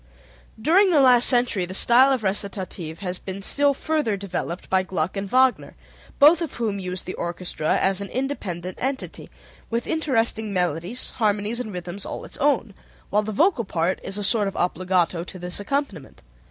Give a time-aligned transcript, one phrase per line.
[0.59, 5.15] During the last century the style of recitative has been still further developed by Gluck
[5.15, 5.75] and Wagner,
[6.17, 9.29] both of whom used the orchestra as an independent entity,
[9.69, 12.73] with interesting melodies, harmonies and rhythms all its own,
[13.11, 16.23] while the vocal part is a sort of obbligato to this accompaniment.